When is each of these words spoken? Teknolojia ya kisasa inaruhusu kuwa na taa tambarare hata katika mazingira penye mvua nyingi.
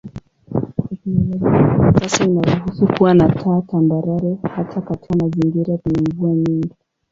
Teknolojia 0.89 1.51
ya 1.85 1.91
kisasa 1.91 2.23
inaruhusu 2.25 2.87
kuwa 2.97 3.13
na 3.13 3.29
taa 3.29 3.61
tambarare 3.61 4.37
hata 4.55 4.81
katika 4.81 5.15
mazingira 5.15 5.77
penye 5.77 6.01
mvua 6.09 6.29
nyingi. 6.31 6.73